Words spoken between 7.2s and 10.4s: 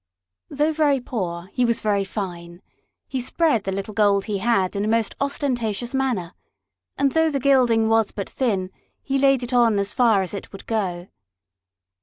the gilding was but thin, he laid it on as far as